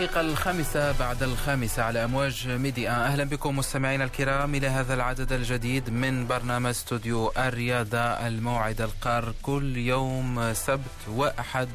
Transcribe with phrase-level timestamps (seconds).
[0.00, 2.90] الدقيقة الخامسة بعد الخامسة على أمواج ميديا.
[2.90, 9.76] أهلا بكم مستمعينا الكرام إلى هذا العدد الجديد من برنامج استوديو الرياضة الموعد القار كل
[9.76, 11.68] يوم سبت وأحد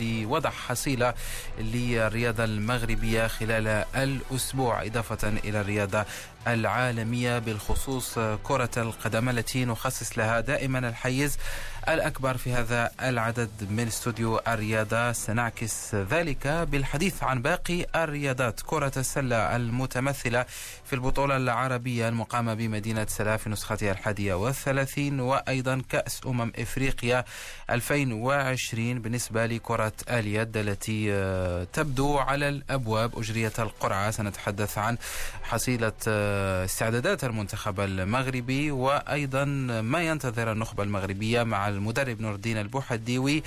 [0.00, 1.14] لوضع حصيلة
[1.58, 6.04] للرياضة المغربية خلال الأسبوع إضافة إلى الرياضة
[6.46, 11.38] العالمية بالخصوص كرة القدم التي نخصص لها دائما الحيز
[11.88, 15.12] الأكبر في هذا العدد من استوديو الرياضة.
[15.12, 18.60] سنعكس ذلك بالحديث عن باقي الرياضات.
[18.66, 20.46] كرة السلة المتمثلة
[20.84, 27.24] في البطولة العربية المقامة بمدينة سلا في نسختها الحادية والثلاثين وأيضا كأس أمم إفريقيا
[27.70, 31.06] 2020 بالنسبة لكرة اليد التي
[31.72, 33.18] تبدو على الأبواب.
[33.18, 34.10] أجريت القرعة.
[34.10, 34.98] سنتحدث عن
[35.42, 35.92] حصيلة
[36.64, 39.44] استعدادات المنتخب المغربي وأيضا
[39.80, 43.42] ما ينتظر النخبة المغربية مع المدرب نور الدين البوحديوي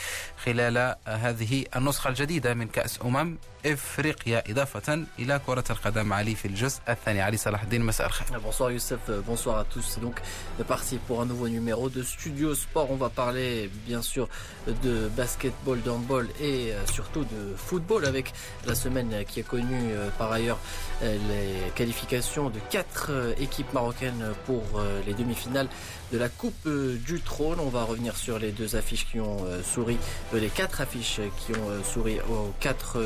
[0.45, 6.79] خلال هذه النسخة الجديدة من كأس أمم إفريقيا إضافة إلى كرة القدم علي في الجزء
[6.89, 7.21] الثاني.
[7.21, 8.39] علي صلاح الدين مساء الخير.
[8.39, 10.22] Bonsoir Youssef bonsoir à tous donc
[10.69, 14.30] parti pour un nouveau numéro de Studio Sport on va parler bien sûr
[14.67, 18.27] de basketball de handball et surtout de football avec
[18.69, 20.59] la semaine qui a connu par ailleurs
[21.01, 22.49] les qualifications
[22.80, 24.63] quatre équipes marocaines pour
[25.05, 25.67] les demi-finales
[26.13, 27.59] de la Coupe du Trône.
[27.59, 29.97] On va revenir sur les deux affiches qui ont souri,
[30.33, 32.97] les quatre affiches qui ont souri aux quatre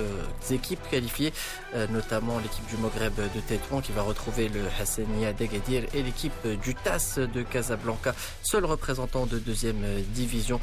[0.52, 1.34] équipes qualifiées,
[1.90, 6.76] notamment l'équipe du Maghreb de Tétouan qui va retrouver le Hassania d'Agadir et l'équipe du
[6.76, 8.14] TAS de Casablanca,
[8.44, 10.60] seul représentant de deuxième division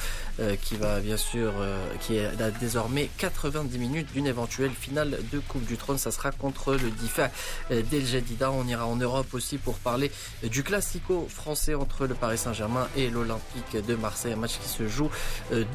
[0.63, 1.53] qui va bien sûr,
[2.01, 5.99] qui à désormais 90 minutes d'une éventuelle finale de Coupe du Trône.
[5.99, 7.29] Ça sera contre le Difa
[7.71, 8.53] d'El Jadida.
[8.53, 10.12] On ira en Europe aussi pour parler
[10.44, 14.88] du classico français entre le Paris Saint-Germain et l'Olympique de Marseille, un match qui se
[14.88, 15.10] joue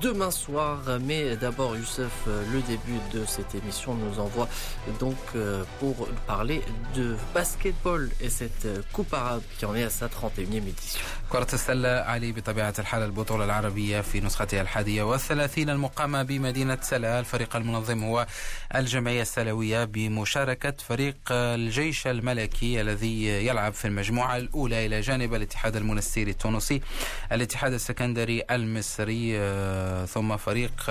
[0.00, 0.78] demain soir.
[1.02, 4.48] Mais d'abord, Youssef, le début de cette émission nous envoie
[4.98, 5.16] donc
[5.80, 6.62] pour parler
[6.94, 11.00] de basketball et cette Coupe arabe qui en est à sa 31e édition.
[11.32, 17.56] كرة السلة علي بطبيعة الحال البطولة العربية في نسختها الحادية والثلاثين المقامة بمدينة سلا الفريق
[17.56, 18.26] المنظم هو
[18.74, 26.31] الجمعية السلوية بمشاركة فريق الجيش الملكي الذي يلعب في المجموعة الأولى إلى جانب الاتحاد المنستيري
[26.31, 26.81] التونسي.
[27.31, 29.39] الاتحاد السكندري المصري
[30.07, 30.85] ثم فريق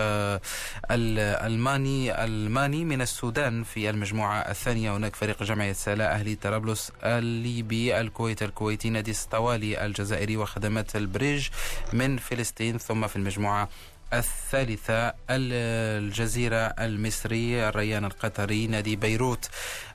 [0.90, 4.96] ألماني ألماني من السودان في المجموعة الثانية.
[4.96, 11.48] هناك فريق جمعية سلا أهلي طرابلس الليبي الكويت الكويتي نادي السطوالي الجزائري وخدمات البريج
[11.92, 13.68] من فلسطين ثم في المجموعة
[14.12, 19.48] الثالثة الجزيرة المصري الريان القطري نادي بيروت.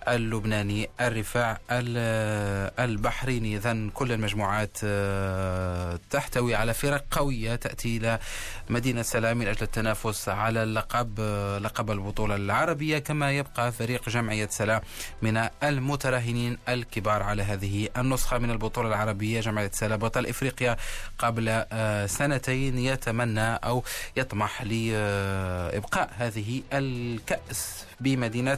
[0.08, 1.60] اللبناني الرفاع
[2.80, 3.56] البحريني.
[3.56, 4.78] إذا كل المجموعات
[6.10, 8.20] تحتوي على فرق قوية تأتي إلى
[8.70, 11.20] مدينة سلام من أجل التنافس على اللقب
[11.62, 13.00] لقب البطولة العربية.
[13.00, 14.82] كما يبقى فريق جمعية سلام
[15.22, 19.42] من المتراهنين الكبار على هذه النسخة من البطولة العربية.
[19.42, 20.78] جمعية سلام بطل إفريقيا
[21.18, 21.66] قبل
[22.10, 23.84] سنتين يتمنى أو
[24.18, 28.58] يطمح لإبقاء هذه الكأس بمدينة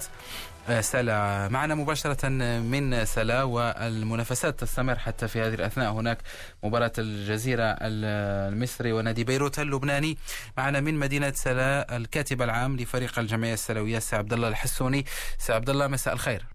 [0.79, 1.47] سلا.
[1.51, 5.91] معنا مباشرة من سلا والمنافسات تستمر حتى في هذه الأثناء.
[5.91, 6.17] هناك
[6.63, 10.17] مباراة الجزيرة المصري ونادي بيروت اللبناني.
[10.57, 15.05] معنا من مدينة سلا الكاتب العام لفريق الجمعية السلوية سي عبد الله الحسوني.
[15.37, 16.45] سي عبد الله مساء الخير.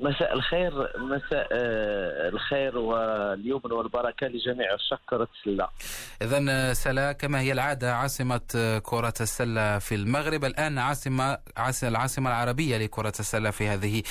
[0.00, 1.48] مساء الخير مساء
[2.32, 4.66] الخير واليمن والبركة لجميع
[5.08, 5.68] كرة السلة
[6.22, 8.40] إذا سلا كما هي العادة عاصمة
[8.82, 10.44] كرة السلة في المغرب.
[10.44, 11.38] الآن عاصمة
[11.82, 14.02] العاصمة العربية لكرة السلة في هذه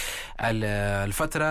[0.41, 1.45] الفترة.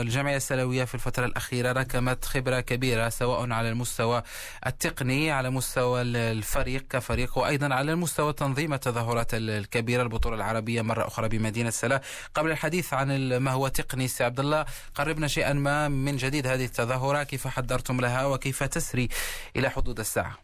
[0.00, 4.22] الجمعية السلوية في الفترة الأخيرة ركمت خبرة كبيرة سواء على المستوى
[4.66, 10.02] التقني على مستوى الفريق كفريق وأيضا على المستوى تنظيم التظاهرات الكبيرة.
[10.02, 12.00] البطولة العربية مرة أخرى بمدينة سلا.
[12.34, 14.08] قبل الحديث عن ما هو تقني.
[14.08, 17.22] سي عبد الله قربنا شيئا ما من جديد هذه التظاهرة.
[17.22, 19.08] كيف حضرتم لها وكيف تسري
[19.56, 20.38] إلى حدود الساعة؟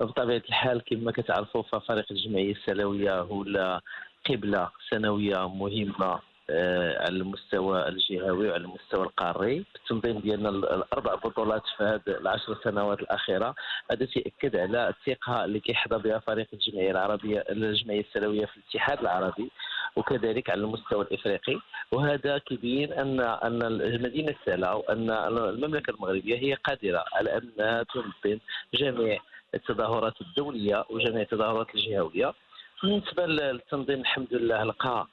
[0.00, 3.44] بطبيعة الحال كما كتعرفوا ففريق الجمعية السلوية هو
[4.28, 6.20] قبلة سنوية مهمة
[7.04, 9.64] على المستوى الجهوي وعلى المستوى القاري.
[9.76, 13.54] التنظيم ديالنا الأربع بطولات في هذه العشر سنوات الأخيرة
[13.90, 19.50] هذا تاكد على الثقة اللي كيحظى بها فريق الجمعية العربية الجمعية السلوية في الاتحاد العربي.
[19.96, 21.56] وكذلك على المستوى الإفريقي.
[21.92, 28.38] وهذا كيبين ان أن مدينه سلا وأن المملكة المغربية هي قادرة على أن تنظم
[28.74, 29.18] جميع
[29.54, 32.34] التظاهرات الدولية وجميع التظاهرات الجهوية.
[32.84, 35.06] بالنسبة للتنظيم الحمد لله لقى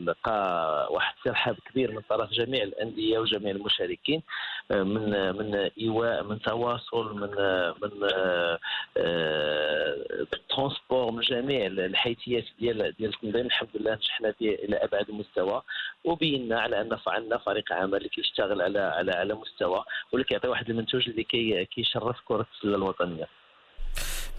[0.00, 4.22] لقى واحد الترحاب كبير من طرف جميع الأندية وجميع المشاركين
[4.70, 7.30] من من إيواء من تواصل من
[7.82, 7.90] من
[10.48, 13.46] ترونسبور آه، من جميع الحيثيات ديال ديال التنظيم.
[13.46, 15.62] الحمد لله نجحنا فيه إلى أبعد المستوى
[16.04, 20.70] وبينا على أن عندنا فريق عمل اللي كيشتغل على على على مستوى واللي كيعطي واحد
[20.70, 21.24] المنتوج اللي
[21.64, 23.39] كيشرف كرة السلة الوطنية.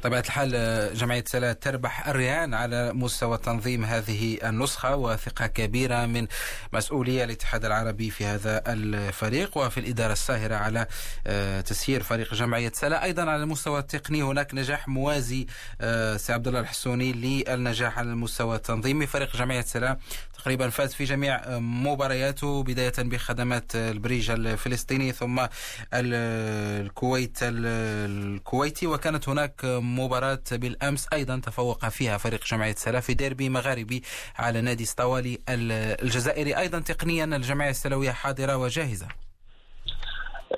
[0.04, 0.52] طبيعة الحال
[0.98, 6.28] جمعية سلا تربح الرهان على مستوى تنظيم هذه النسخة وثقة كبيرة من
[6.74, 10.88] مسؤولي الاتحاد العربي في هذا الفريق وفي الإدارة الساهرة على
[11.28, 13.04] آه، تسيير فريق جمعية سلا.
[13.04, 15.48] أيضا على المستوى التقني هناك نجاح موازي
[15.82, 19.08] آه، سي عبد الله الحسوني للنجاح على المستوى التنظيمي.
[19.08, 19.98] فريق جمعية سلا
[20.38, 25.46] تقريبا فاز في جميع مبارياته بداية بخدمات البريج الفلسطيني ثم
[25.94, 28.88] الكويت الكويتي.
[28.88, 29.66] وكانت هناك
[30.00, 31.08] مباراة بالأمس.
[31.14, 34.02] أيضا تفوق فيها فريق جمعية سلا في ديربي مغاربي
[34.36, 36.58] على نادي سطوالي الجزائري.
[36.58, 39.08] أيضا تقنيا الجمعية السلوية حاضرة وجاهزة.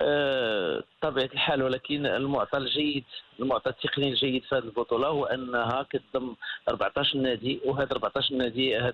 [0.01, 3.03] أه طبيعة الحال ولكن المعطى الجيد
[3.39, 6.35] المعطى التقني الجيد في هذه البطولة هو أنها كتضم
[6.69, 8.91] 14 نادي وهذا 14 نادي هذه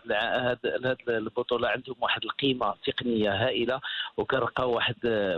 [1.08, 3.82] البطولة عندهم واحد القيمة تقنية هائلة
[4.18, 4.96] وكنلقاو واحد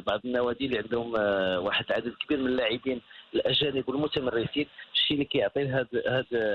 [0.08, 3.02] بعض النوادي اللي عندهم آه، واحد عدد كبير من اللاعبين
[3.34, 5.88] الأجانب والمتمرسين الشيء اللي كيعطي هذا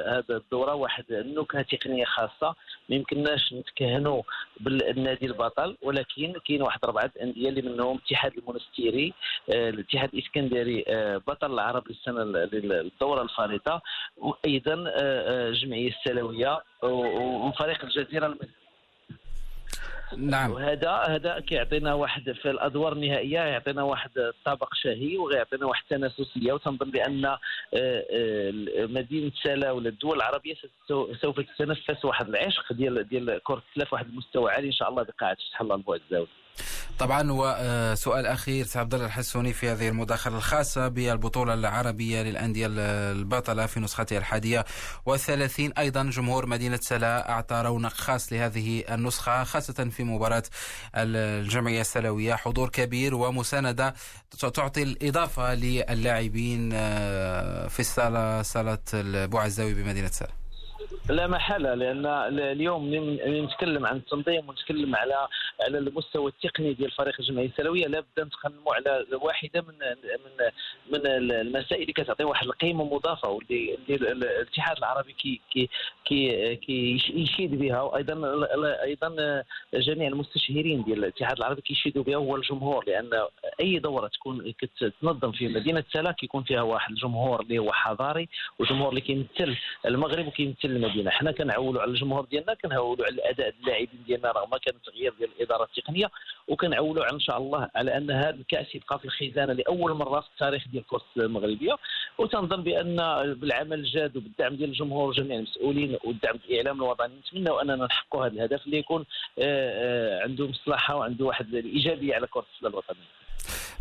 [0.07, 2.55] هذا الدورة واحد النكهه تقنية خاصة.
[2.89, 4.23] ما يمكنناش نتكهنوا
[4.61, 9.13] بالنادي البطل ولكن كاين واحد اربعه أندية اللي منهم اتحاد المنستيري
[9.55, 13.83] آه، الاتحاد الإسكندري آه، بطل العرب للسنة للدورة الفارطة
[14.17, 18.66] وأيضا الجمعيه السلوية وفريق الجزيرة المصري
[20.17, 20.53] نعم.
[20.53, 24.11] وهذا هذا كيعطينا واحد في الأدوار النهائية يعطينا واحد
[24.45, 27.39] طابق شهي ويعطينا واحد التنافسيه وتنظن بأن آه،
[27.75, 28.53] آه،
[28.87, 30.55] مدينة سلا ولا الدول العربية
[31.23, 34.67] سوف تتنفس واحد العشق ديال ديال كرة السلة في واحد المستوى عالي.
[34.67, 36.29] إن شاء الله بقاعة فتح الله البعد الزاوي.
[36.99, 43.67] طبعا وسؤال أخير سي عبد الله الحسوني في هذه المداخلة الخاصة بالبطولة العربية للأندية البطلة
[43.67, 44.65] في نسختها الحادية
[45.07, 50.43] والثلاثين أيضا جمهور مدينة سلا أعطى رونق خاص لهذه النسخة خاصة في مباراة
[50.95, 52.35] الجمعية السلوية.
[52.35, 53.95] حضور كبير ومساندة
[54.55, 60.46] تعطي الإضافة للاعبين آه، في الصالة صالة البوعزاوي بمدينة سلا.
[61.11, 62.07] لا محالة لأن
[62.39, 62.91] اليوم
[63.45, 65.29] نتكلم عن التنظيم ونتكلم على
[65.67, 67.87] على المستوى التقني ديال فريق الجمعية السلوية.
[67.87, 70.47] لابد نتخنموا على واحدة من من
[70.93, 75.69] من المسائل اللي كتعطي واحد القيمة مضافة واللي الاتحاد العربي كي كي
[76.05, 77.83] كي, كي يشيد بها.
[77.83, 78.47] وأيضا
[78.83, 79.43] أيضا
[79.75, 83.11] جميع المستشهرين ديال الاتحاد العربي كيشيدوا بها هو الجمهور لأن
[83.61, 88.29] أي دورة تكون كتنظم في مدينة سلا كيكون فيها واحد الجمهور اللي هو حضاري
[88.59, 89.57] وجمهور اللي كيمثل
[89.87, 91.11] المغرب وكيمثل المدينة.
[91.11, 95.65] حنا كنعولوا على الجمهور ديالنا كنعولوا على الأداء اللاعبين ديالنا رغم كان تغيير ديال الإدارة
[95.65, 96.11] التقنية
[96.49, 100.27] وكنعولوا على إن شاء الله على أن هذا الكأس يبقى في الخزانة لأول مرة في
[100.33, 101.77] التاريخ ديال الكرة المغربية.
[102.19, 102.97] وتنظن بأن
[103.35, 108.67] بالعمل الجاد وبالدعم ديال الجمهور وجميع المسؤولين والدعم الإعلام الوطني نتمنى أننا نحققوا هذا الهدف
[108.67, 109.05] اللي يكون
[109.39, 113.17] آه، آه، عنده مصلحة وعنده واحد الإيجابية على كرة الوطنية.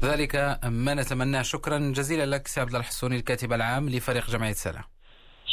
[0.02, 1.42] ذلك ما نتمناه.
[1.42, 4.84] شكرا جزيلا لك سي عبد الحسوني الكاتب العام لفريق جمعية سلام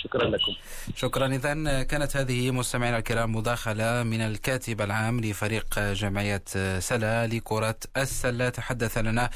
[0.05, 0.55] شكرا لكم.
[0.97, 1.27] شكرا.
[1.27, 6.43] اذا كانت هذه مستمعينا الكرام مداخلة من الكاتب العام لفريق جمعية
[6.79, 8.49] سلا لكرة السلة.
[8.49, 9.31] تحدث لنا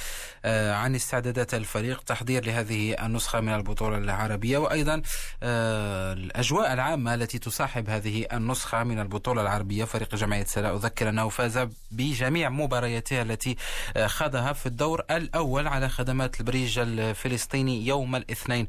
[0.45, 5.03] آه، عن استعدادات الفريق تحضير لهذه النسخة من البطولة العربية وأيضا
[5.43, 10.75] آه، الأجواء العامة التي تصاحب هذه النسخة من البطولة العربية فريق جمعية سلا.
[10.75, 13.57] أذكر أنه فاز بجميع مبارياته التي
[13.97, 18.69] آه، خاضها في الدور الأول على خدمات البريج الفلسطيني يوم الاثنين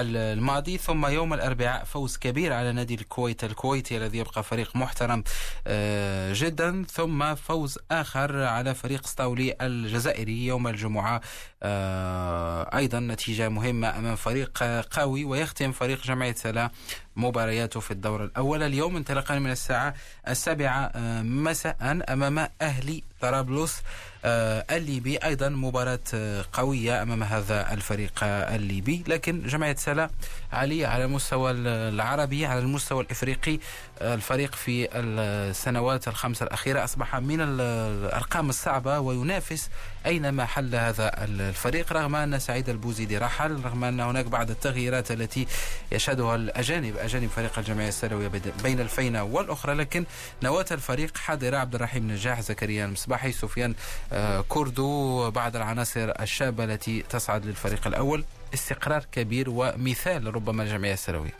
[0.00, 5.24] الماضي ثم يوم الأربعاء فوز كبير على نادي الكويت الكويتي الذي يبقى فريق محترم
[5.66, 6.84] آه، جدا.
[6.92, 11.20] ثم فوز آخر على فريق ستاولي الجزائري يوم الجمعة
[11.62, 16.70] آه، أيضا نتيجة مهمة أمام فريق قوي ويختم فريق جمعية سلا
[17.16, 19.94] مبارياته في الدور الأول اليوم انطلاقا من الساعة
[20.28, 21.76] السابعة آه، مساء
[22.08, 23.82] أمام أهلي طرابلس
[24.26, 25.16] الليبي.
[25.16, 29.04] أيضا مباراة آه، قوية أمام هذا الفريق الليبي.
[29.08, 30.10] لكن جمعية سلا
[30.52, 33.58] علي على المستوى العربي على المستوى الإفريقي
[34.02, 39.70] الفريق في السنوات الخمسة الأخيرة أصبح من الأرقام الصعبة وينافس
[40.06, 45.46] أينما حل هذا الفريق؟ رغم أن سعيد البوزيدي رحل رغم أن هناك بعض التغييرات التي
[45.92, 48.30] يشهدها الأجانب أجانب فريق الجمعية السلوية
[48.62, 50.04] بين الفينة والأخرى لكن
[50.42, 53.74] نواة الفريق حاضرة عبد الرحيم نجاح زكريا المصباحي سفيان
[54.12, 58.24] آه، كردو بعض العناصر الشابة التي تصعد للفريق الأول.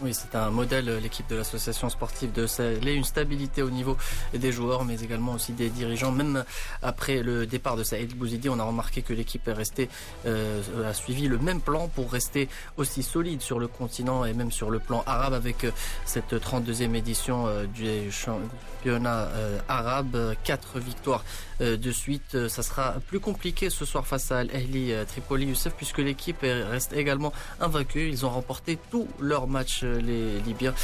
[0.01, 3.97] Oui, c'est un modèle, euh, l'équipe de l'association sportive de Salé, une stabilité au niveau
[4.35, 6.11] des joueurs, mais également aussi des dirigeants.
[6.11, 6.45] Même
[6.83, 11.39] après le départ de Saïd Bouzidi, on a remarqué que l'équipe euh, a suivi le
[11.39, 15.35] même plan pour rester aussi solide sur le continent et même sur le plan arabe
[15.35, 15.71] avec euh,
[16.05, 19.29] cette 32e édition du championnat
[19.69, 20.35] arabe.
[20.45, 21.25] Quatre victoires
[21.61, 22.35] de suite.
[22.35, 26.41] Euh, ça sera plus compliqué ce soir face à Al-Ahli euh, Tripoli Youssef puisque l'équipe
[26.43, 28.09] reste également invaincue.
[28.09, 30.75] Ils ont remporté tous leurs matchs, les Libyens,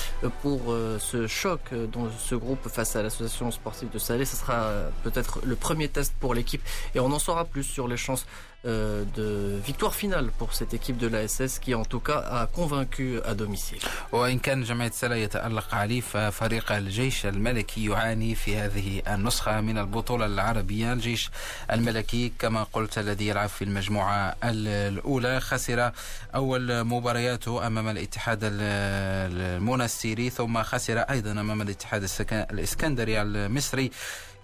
[0.41, 1.61] pour ce choc
[1.93, 4.25] dans ce groupe face à l'association sportive de Salé.
[4.25, 6.63] Ce sera peut-être le premier test pour l'équipe
[6.95, 8.27] et on en saura plus sur les chances
[8.65, 13.21] euh, de victoire finale pour cette équipe de l'ASS qui en tout cas a convaincu
[13.25, 13.79] à domicile.
[14.13, 20.27] وإن كان جمعية سلا يتألق عليه ففريق الجيش الملكي يعاني في هذه النسخة من البطولة
[20.27, 21.31] العربية الجيش
[21.73, 25.93] الملكي كما قلت الذي يلعب في المجموعة الأولى خسر
[26.35, 33.91] أول مبارياته أمام الاتحاد المنستيري ثم خسر أيضا أمام الاتحاد الإسكندري المصري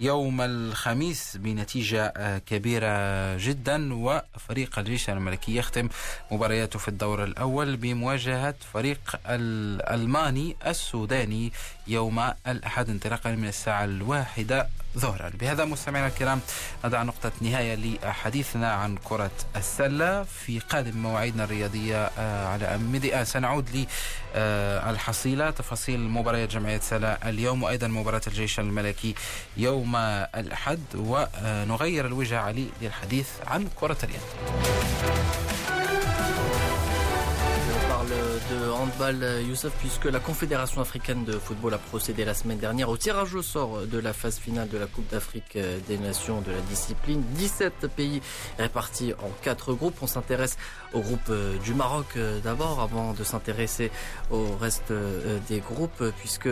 [0.01, 5.89] يوم الخميس بنتيجة كبيرة جدا وفريق الجيش الملكي يختم
[6.31, 11.53] مبارياته في الدور الأول بمواجهة فريق الألماني السوداني
[11.87, 15.31] يوم الأحد انطلاقا من الساعة الواحدة ظهرا.
[15.41, 16.41] بهذا مستمعينا الكرام
[16.85, 22.11] نضع نقطة نهاية لحديثنا عن كرة السلة في قادم مواعيدنا الرياضية
[22.47, 23.25] على ميديا.
[23.25, 23.87] سنعود
[24.37, 29.15] للحصيلة تفاصيل مباريات جمعية سلا اليوم وأيضا مباراة الجيش الملكي
[29.57, 30.81] يوم الأحد.
[30.95, 34.21] ونغير الوجه علي للحديث عن كرة اليد.
[38.51, 42.97] De handball Youssef puisque la Confédération africaine de football a procédé la semaine dernière au
[42.97, 46.61] tirage au sort de la phase finale de la Coupe d'Afrique des Nations de la
[46.71, 47.23] discipline.
[47.35, 48.21] 17 pays
[48.59, 49.97] répartis en quatre groupes.
[50.03, 50.57] On s'intéresse
[50.93, 51.31] au groupe
[51.65, 53.91] du Maroc d'abord avant de s'intéresser
[54.31, 54.93] au reste
[55.49, 56.49] des groupes puisque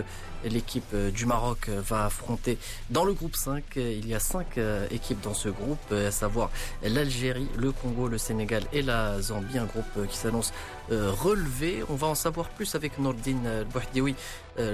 [0.48, 2.58] l'équipe du Maroc va affronter
[2.90, 3.64] dans le groupe 5.
[3.76, 4.58] Il y a 5
[4.90, 6.50] équipes dans ce groupe, à savoir
[6.82, 9.58] l'Algérie, le Congo, le Sénégal et la Zambie.
[9.58, 10.52] Un groupe qui s'annonce
[10.90, 11.82] relevé.
[11.88, 14.14] On va en savoir plus avec Nordine Bouhdioui,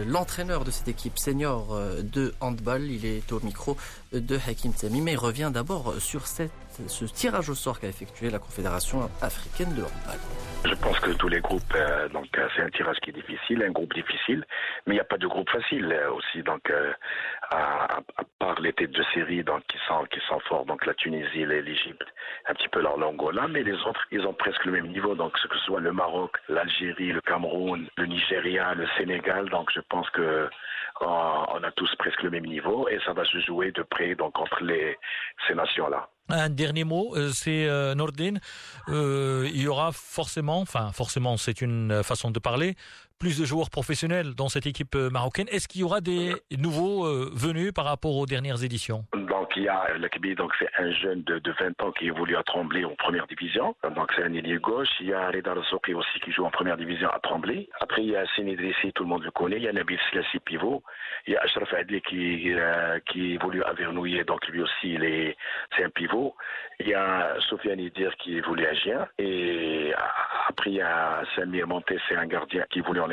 [0.06, 2.82] l'entraîneur de cette équipe senior de handball.
[2.82, 3.76] Il est au micro
[4.12, 8.38] de Hakim Tami, mais il revient d'abord sur ce tirage au sort qu'a effectué la
[8.38, 10.18] Confédération africaine de handball.
[10.64, 13.64] Je pense que tous les groupes, euh, donc euh, c'est un tirage qui est difficile,
[13.64, 14.44] un groupe difficile,
[14.86, 16.42] mais il n'y a pas de groupe facile euh, aussi.
[16.44, 16.72] Donc,
[17.52, 18.00] à,
[18.38, 22.06] part les têtes de série, donc qui sont qui sont forts, donc la Tunisie, l'Égypte,
[22.48, 25.14] un petit peu l'Angola, mais les autres, ils ont presque le même niveau.
[25.14, 29.80] Donc, que ce soit le Maroc, l'Algérie, le Cameroun, le Nigeria, le Sénégal, donc je
[29.88, 30.48] pense que
[31.00, 34.38] on a tous presque le même niveau et ça va se jouer de près donc
[34.38, 34.96] entre les
[35.46, 36.08] ces nations-là.
[36.28, 38.34] Un dernier mot, c'est euh, Nordin.
[38.88, 42.76] Euh, il y aura forcément, enfin forcément, c'est une façon de parler,
[43.22, 45.46] plus de joueurs professionnels dans cette équipe marocaine.
[45.52, 49.04] Est-ce qu'il y aura des nouveaux euh, venus par rapport aux dernières éditions?
[49.14, 52.34] Donc il y a Lakbi, donc c'est un jeune de, de, 20 ans qui évolue
[52.34, 53.76] à Tremblay en première division.
[53.94, 54.88] Donc c'est un ailier gauche.
[54.98, 57.68] Il y a Reda Soki aussi qui joue en première division à Tremblay.
[57.80, 59.58] Après il y a Sini Drissi, tout le monde le connaît.
[59.58, 60.82] Il y a Nabil Slassi pivot.
[61.28, 65.04] Il y a Ashraf Adli qui, euh, qui évolue à Vernouillet, donc lui aussi il
[65.04, 65.36] est,
[65.76, 66.34] c'est un pivot.
[66.80, 69.06] Il y a Sofiane Idir qui évolue à Gien.
[69.18, 69.92] Et
[70.48, 73.11] après il y a Samir Monté, c'est un gardien qui évolue en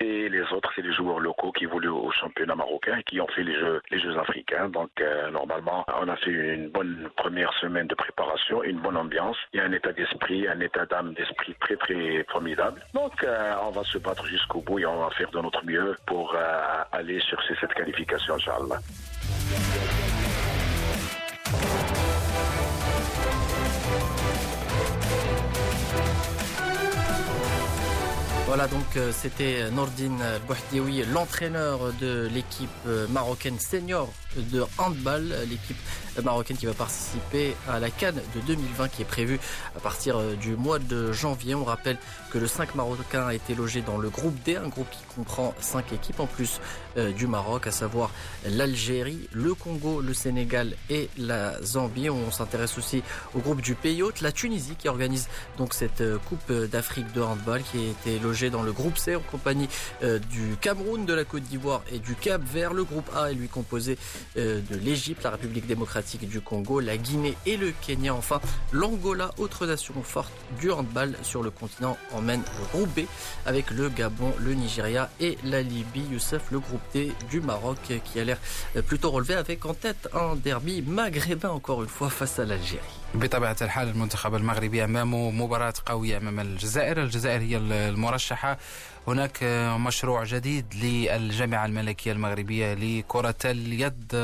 [0.00, 3.26] Et les autres, c'est les joueurs locaux qui évoluent au championnat marocain et qui ont
[3.28, 3.54] fait les
[4.00, 4.68] Jeux, africains.
[4.68, 9.36] Donc, euh, normalement, on a fait une bonne première semaine de préparation, une bonne ambiance.
[9.52, 12.82] Il un état d'esprit, un état d'âme d'esprit très, très formidable.
[12.94, 15.96] Donc, euh, on va se battre jusqu'au bout et on va faire de notre mieux
[16.06, 18.80] pour euh, aller chercher cette qualification, Inch'Allah.
[28.50, 32.68] Voilà donc c'était Nordine Bouhdioui, l'entraîneur de l'équipe
[33.10, 35.76] marocaine senior de handball, l'équipe
[36.20, 39.38] marocaine qui va participer à la Cannes de 2020 qui est prévue
[39.76, 41.54] à partir du mois de janvier.
[41.54, 41.96] On rappelle
[42.32, 45.54] que le 5 marocain a été logé dans le groupe D, un groupe qui comprend
[45.60, 48.10] 5 équipes en plus euh, du Maroc, à savoir
[48.48, 52.08] l'Algérie, le Congo, le Sénégal et la Zambie.
[52.08, 53.02] On s'intéresse aussi
[53.34, 55.28] au groupe du pays hôte, la Tunisie qui organise
[55.58, 59.16] donc cette Coupe d'Afrique de handball qui a été logée logé dans le groupe C
[59.16, 59.68] en compagnie
[60.02, 62.72] du Cameroun, de la Côte d'Ivoire et du Cap Vert.
[62.72, 63.98] Le groupe A est lui composé
[64.36, 68.14] de l'Égypte, la République démocratique du Congo, la Guinée et le Kenya.
[68.14, 68.40] Enfin,
[68.72, 73.06] l'Angola, autre nation forte du handball sur le continent, emmène le groupe B
[73.46, 76.04] avec le Gabon, le Nigeria et la Libye.
[76.12, 78.38] Youssef, le groupe D du Maroc qui a l'air
[78.90, 82.94] plutôt relevé avec en tête un derby maghrébin encore une fois face à l'Algérie.
[83.14, 87.02] بطبيعة الحال المنتخب المغربي أمامه مباراة قوية أمام الجزائر.
[87.02, 88.58] الجزائر هي المرشحة.
[89.06, 89.38] هناك
[89.80, 94.14] مشروع جديد للجامعة الملكية المغربية لكرة اليد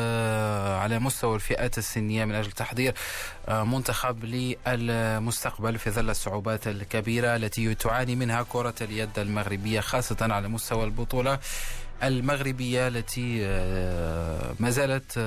[0.82, 2.94] على مستوى الفئات السنية من أجل تحضير
[3.48, 10.84] منتخب للمستقبل في ظل الصعوبات الكبيرة التي تعاني منها كرة اليد المغربية خاصة على مستوى
[10.84, 11.38] البطولة.
[12.02, 13.38] المغربية التي
[14.60, 15.18] ما زالت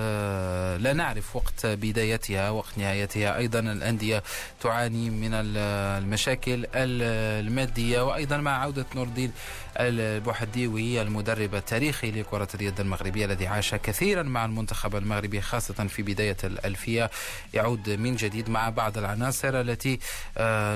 [0.82, 3.38] لا نعرف وقت بدايتها وقت نهايتها.
[3.38, 4.24] أيضا الأندية
[4.62, 9.32] تعاني من المشاكل المادية وأيضا مع عودة نور الدين
[9.80, 16.38] البوحديوي المدرب التاريخي لكرة اليد المغربية الذي عاش كثيرا مع المنتخب المغربي خاصة في بداية
[16.44, 17.12] الألفية
[17.54, 20.00] يعود من جديد مع بعض العناصر التي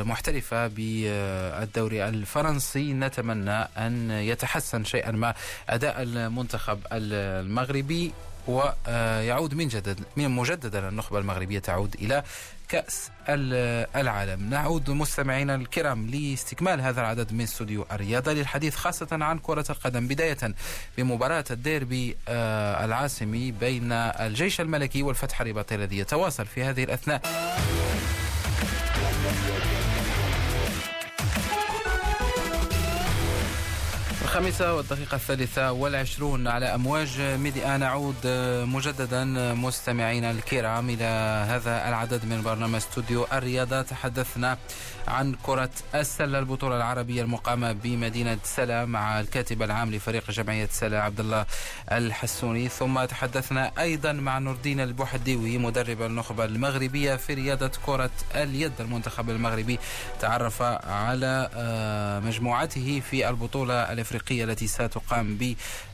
[0.04, 2.94] محترفة بالدوري الفرنسي.
[2.94, 5.34] نتمنى أن يتحسن شيئا ما.
[5.70, 8.12] أداء المنتخب المغربي
[8.48, 12.24] ويعود من جدد من مجددا النخبة المغربية تعود إلى
[12.70, 13.12] كأس
[13.96, 14.50] العالم.
[14.50, 20.38] نعود مستمعينا الكرام لاستكمال هذا العدد من استوديو الرياضة للحديث خاصة عن كرة القدم بداية
[20.98, 22.18] بمباراة الديربي
[22.84, 27.22] العاصمي بين الجيش الملكي والفتح الرباطي الذي يتواصل في هذه الأثناء.
[34.34, 37.78] الخامسة والدقيقة الثالثة والعشرون على أمواج ميديا.
[37.78, 38.28] نعود
[38.66, 39.24] مجددا
[39.54, 41.06] مستمعينا الكرام إلى
[41.50, 43.82] هذا العدد من برنامج استوديو الرياضة.
[43.82, 44.58] تحدثنا
[45.08, 46.40] عن كرة السلة.
[46.40, 51.46] البطولة العربية المقامة بمدينة سلا مع الكاتب العام لفريق جمعية سلا عبد الله
[51.92, 52.70] الحسوني.
[52.70, 58.72] ثم تحدثنا أيضا مع نور الدين البوحديوي مدرب النخبة المغربية في رياضة كرة اليد.
[58.80, 59.80] المنتخب المغربي
[60.20, 61.50] تعرف على
[62.26, 65.38] مجموعته في البطولة الإفريقية التي ستقام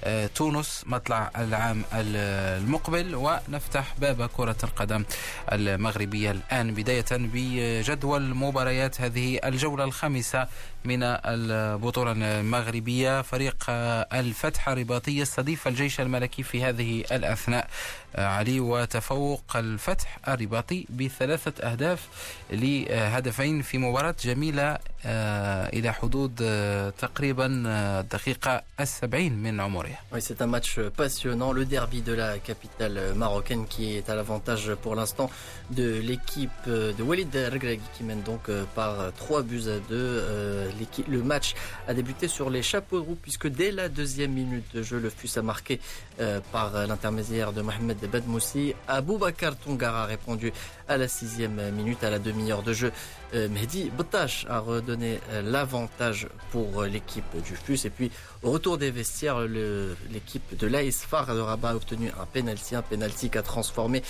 [0.06, 3.16] بتونس مطلع العام المقبل.
[3.16, 5.04] ونفتح باب كرة القدم
[5.52, 6.74] المغربية الآن.
[6.74, 10.48] بداية بجدول مباريات هذه الجولة الخامسة
[10.86, 13.22] من البطولة المغربية.
[13.22, 17.68] فريق الفتح الرباطي يستضيف الجيش الملكي في هذه الأثناء.
[18.16, 22.08] علي وتفوق الفتح الرباطي بثلاثة أهداف
[22.52, 24.78] لهدفين في مباراة جميلة
[25.74, 26.36] إلى حدود
[26.98, 27.64] تقريبا
[28.00, 30.00] الدقيقة السبعين من عمرها.
[30.12, 34.74] Oui, c'est un match passionnant, le derby de la capitale marocaine qui est à l'avantage
[34.82, 35.30] pour l'instant
[35.70, 40.69] de l'équipe de Walid Regragui qui mène donc par 3 buts à 2.
[41.08, 41.56] Le match
[41.88, 45.10] a débuté sur les chapeaux de roue puisque dès la deuxième minute de jeu, le
[45.10, 45.80] fus a marqué
[46.52, 48.74] par l'intermédiaire de Mohamed Badmoussi.
[48.88, 50.52] Aboubakar Tongara a répondu
[50.90, 52.92] à la sixième minute, à la demi-heure de jeu.
[53.34, 57.86] Mehdi Botash a redonné l'avantage pour l'équipe du FUS.
[57.86, 62.26] Et puis, au retour des vestiaires, l'équipe de l'AS Far de Rabat a obtenu un
[62.26, 64.02] penalty, un penalty qu'a transformé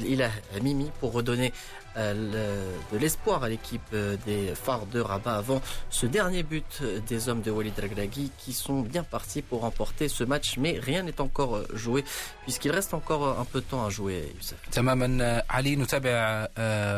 [0.00, 0.30] Ilah
[0.62, 1.52] Mimi pour redonner
[1.96, 3.94] de l'espoir à l'équipe
[4.26, 5.60] des phares de Rabat avant
[5.90, 10.24] ce dernier but des hommes de Walid Regragui qui sont bien partis pour remporter ce
[10.24, 12.04] match mais rien n'est encore joué
[12.42, 14.58] puisqu'il reste encore un peu de temps à jouer Youssef.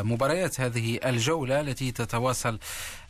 [0.04, 2.58] مباريات هذه الجولة التي تتواصل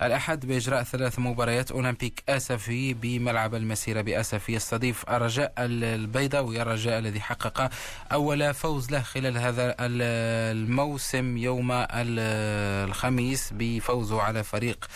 [0.03, 4.49] الأحد بإجراء ثلاث مباريات أولمبيك آسفي بملعب المسيرة بآسف.
[4.49, 7.71] يستضيف الرجاء البيضاوي الرجاء الذي حقق
[8.13, 14.87] أول فوز له خلال هذا الموسم يوم الخميس بفوزه على فريق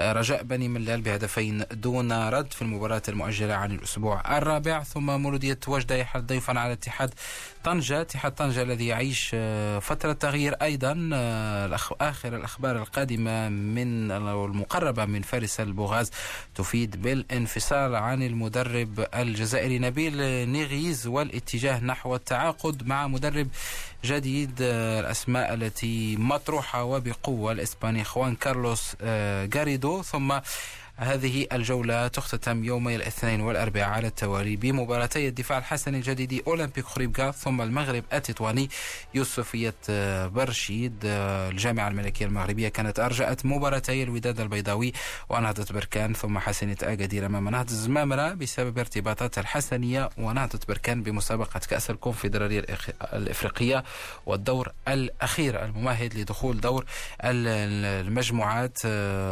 [0.00, 4.82] رجاء بني ملال بهدفين دون رد في المباراة المؤجلة عن الأسبوع الرابع.
[4.82, 7.14] ثم مولودية وجدة يحل ضيفا على اتحاد
[7.64, 8.00] طنجة.
[8.00, 9.36] اتحاد طنجة الذي يعيش
[9.80, 11.10] فترة تغيير أيضا.
[12.00, 14.12] آخر الأخبار القادمة من
[14.48, 16.10] المقربة من فارس البوغاز
[16.54, 23.48] تفيد بالانفصال عن المدرب الجزائري نبيل نيغيز والاتجاه نحو التعاقد مع مدرب
[24.04, 28.96] جديد الأسماء التي مطروحة وبقوة الإسباني خوان كارلوس
[29.54, 30.02] غاريدو.
[30.02, 30.38] ثم
[31.00, 37.60] هذه الجولة تختتم يومي الاثنين والأربعاء على التوالي بمباراتي الدفاع الحسني الجديدي أولمبيك خريبكا ثم
[37.62, 38.68] المغرب التطواني
[39.14, 39.74] يوسفية
[40.26, 44.92] برشيد الجامعة الملكية المغربية كانت أرجأت مباراتي الوداد البيضاوي
[45.28, 51.90] ونهضة بركان ثم حسنية أكادير أمام نهضة الزمامرة بسبب ارتباطات الحسنية ونهضة بركان بمسابقة كأس
[51.90, 52.64] الكونفدرالية
[53.12, 53.84] الإفريقية
[54.26, 56.84] والدور الأخير الممهد لدخول دور
[57.24, 58.86] المجموعات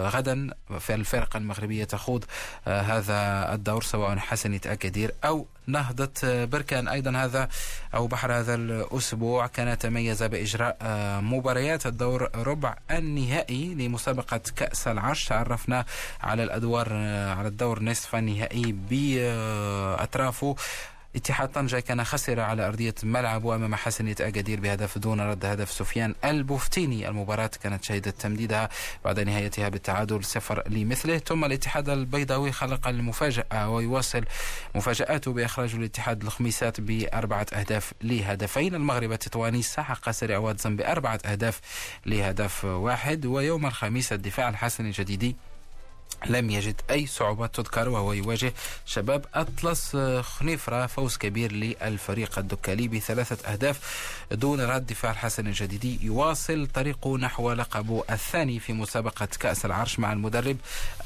[0.05, 0.51] غدا
[0.81, 1.56] في الفرق المغربية.
[1.57, 2.25] المغربية تخوض
[2.67, 6.89] هذا الدور سواء حسنية أكادير أو نهضة بركان.
[6.89, 7.49] أيضا هذا
[7.95, 10.77] أو بحر هذا الأسبوع كان تميز بإجراء
[11.23, 15.25] مباريات الدور ربع النهائي لمسابقة كأس العرش.
[15.25, 15.85] تعرفنا
[16.23, 16.93] على الأدوار
[17.39, 20.57] على الدور نصف النهائي بأطرافه.
[21.17, 26.15] اتحاد طنجة كان خسر على أرضية ملعبه أمام حسنية أكادير بهدف دون رد هدف سفيان
[26.25, 27.09] البوفتيني.
[27.09, 28.69] المباراة كانت شهدت تمديدها
[29.05, 31.19] بعد نهايتها بالتعادل صفر لمثله.
[31.19, 34.25] ثم الاتحاد البيضاوي خلق المفاجأة ويواصل
[34.75, 38.75] مفاجآته بإخراج الاتحاد الخميسات بأربعة أهداف لهدفين.
[38.75, 41.61] المغرب التطواني سحق سريع واتزن بأربعة أهداف
[42.07, 43.27] لهدف واحد.
[43.27, 45.37] ويوم الخميس الدفاع الحسني الجديدي
[46.27, 48.53] لم يجد أي صعوبات تذكر وهو يواجه
[48.87, 53.81] شباب أطلس خنيفرة فوز كبير للفريق الدكالي بثلاثة أهداف
[54.33, 55.99] دون رد دفاع الحسن الجديدي.
[56.03, 60.57] يواصل طريقه نحو لقبه الثاني في مسابقة كأس العرش مع المدرب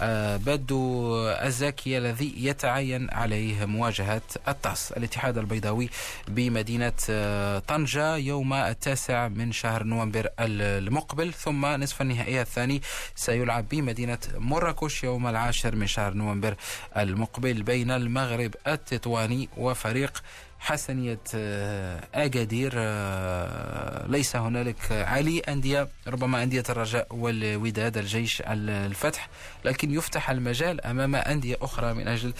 [0.01, 4.92] آه، بدو الزاكي الذي يتعين عليه مواجهة الطاس.
[4.92, 5.90] الاتحاد البيضاوي
[6.29, 12.83] بمدينة آه، طنجة يوم التاسع من شهر نوفمبر المقبل ثم نصف النهائي الثاني
[13.16, 15.00] سيلعب بمدينة مراكش.
[15.05, 16.55] يوم العاشر من شهر نوفمبر
[16.97, 20.23] المقبل بين المغرب التطواني وفريق
[20.61, 29.29] حسنية آه، أكادير آه، ليس هنالك علي أندية ربما أندية الرجاء والوداد الجيش الفتح
[29.64, 32.33] لكن يفتح المجال أمام أندية أخرى من أجل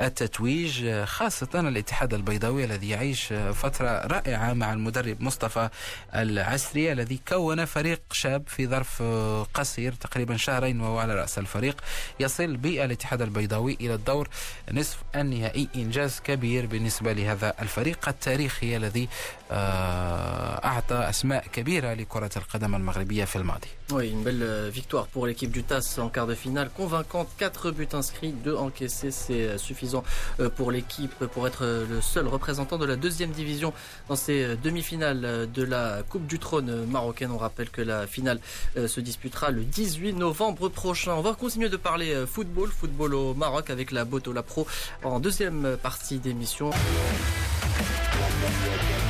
[0.00, 5.68] التتويج خاصة الاتحاد البيضاوي الذي يعيش فترة رائعة مع المدرب مصطفى
[6.14, 9.02] العسري الذي كون فريق شاب في ظرف
[9.54, 11.80] قصير تقريبا شهرين وهو على رأس الفريق
[12.20, 14.28] يصل بالاتحاد البيضاوي إلى الدور
[14.72, 19.09] نصف النهائي إنجاز كبير بالنسبة لهذا الفريق التاريخي الذي
[19.51, 23.67] أعطى أسماء كبيرة لكرة القدم المغربية في الماضي.
[23.91, 27.27] Oui, une belle victoire pour l'équipe du TAS en quart de finale convaincante.
[27.37, 30.03] 4 buts inscrits, 2 encaissés, c'est suffisant
[30.55, 33.73] pour l'équipe pour être le seul représentant de la deuxième division
[34.07, 37.31] dans ces demi-finales de la Coupe du Trône marocaine.
[37.31, 38.39] On rappelle que la finale
[38.75, 41.11] se disputera le 18 novembre prochain.
[41.13, 44.65] On va continuer de parler football, football au Maroc avec la Botola Pro
[45.03, 46.71] en deuxième partie d'émission.
[48.48, 49.05] Thank you.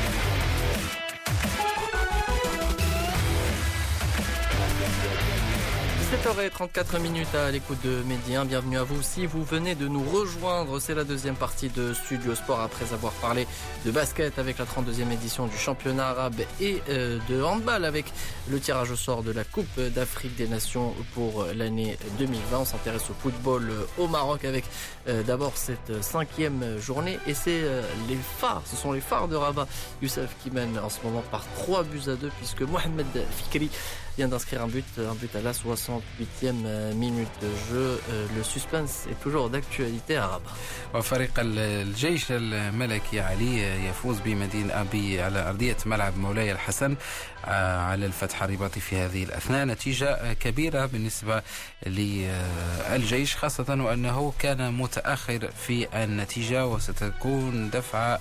[6.27, 8.45] 7h34 minutes à l'écoute de Médien.
[8.45, 10.81] Bienvenue à vous si vous venez de nous rejoindre.
[10.81, 13.47] C'est la deuxième partie de Studio Sport après avoir parlé
[13.85, 18.07] de basket avec la 32e édition du championnat arabe et euh, de handball avec
[18.51, 22.59] le tirage au sort de la Coupe d'Afrique des Nations pour l'année 2020.
[22.59, 24.65] On s'intéresse au football au Maroc avec
[25.07, 29.37] euh, d'abord cette cinquième journée et c'est euh, les phares, ce sont les phares de
[29.37, 29.69] Rabat.
[30.03, 33.71] Youssef qui mène en ce moment par 3 buts à 2 puisque Mohamed Fikri
[34.16, 38.00] vient d'inscrire un but, un but à la 68e minute de jeu.
[38.37, 40.40] Le suspense est toujours d'actualité à.
[40.94, 46.96] وفريق الجيش الملكي علي يفوز بمدينة أبي على أرضية ملعب مولاي الحسن
[47.44, 51.42] على الفتح الرباطي في هذه الأثناء نتيجة كبيرة بالنسبة
[51.87, 58.20] للجيش خاصة وأنه كان متأخر في النتيجة وستكون دفعة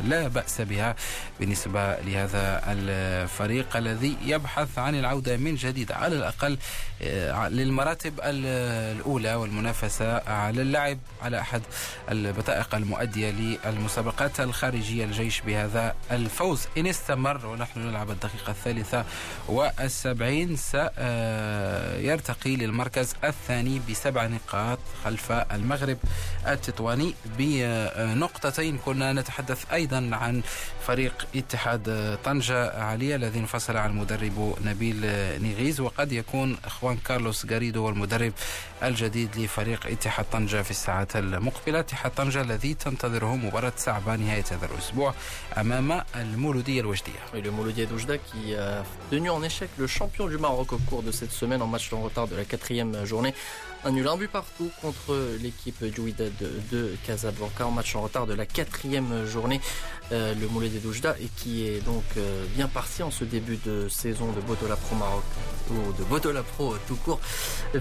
[0.00, 0.96] لا بأس بها
[1.40, 6.58] بالنسبة لهذا الفريق الذي يبحث عن العودة من جديد على الأقل
[7.54, 11.62] للمراتب الأولى والمنافسة على اللعب على أحد
[12.10, 16.66] البطائق المؤدية للمسابقات الخارجية الجيش بهذا الفوز.
[16.78, 19.04] إن استمر ونحن نلعب الدقيقة الثالثة
[19.48, 25.98] والسبعين سيرتقي للمركز الثاني بسبع نقاط خلف المغرب
[26.46, 28.78] التطواني بنقطتين.
[28.78, 30.42] كنا نتحدث أيضا عن
[30.86, 35.00] فريق اتحاد طنجة عالية الذي انفصل عن المدرب نبيل
[35.42, 38.32] نيغيز وقد يكون إخوان كارلوس غاريدو والمدرب
[38.82, 41.80] الجديد لفريق اتحاد طنجة في الساعات المقبلة.
[41.80, 45.14] اتحاد طنجة الذي تنتظره مباراة صعبة نهاية هذا الأسبوع
[45.58, 47.20] أمام المولودية الوجدية.
[47.34, 51.32] المولودية الوجدة qui a tenu en échec le champion du Maroc au cours de cette
[51.32, 53.34] semaine en match en retard de la quatrième journée.
[53.84, 56.32] Annule un but partout contre l'équipe du Wydad
[56.72, 59.60] de Casablanca en match en retard de la quatrième journée.
[60.12, 63.58] Euh, le Moulet des Doujda et qui est donc euh, bien parti en ce début
[63.64, 65.22] de saison de Botola Pro Maroc
[65.70, 67.18] ou de Botola Pro tout court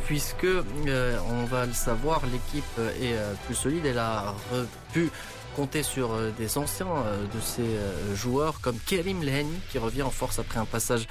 [0.05, 2.63] puisque euh, on va le savoir l'équipe
[3.01, 3.15] est
[3.45, 4.33] plus solide elle a
[4.93, 5.09] pu
[5.55, 10.59] compter sur des anciens de euh, joueurs comme Karim Lehani qui revient en force après
[10.59, 11.07] un passage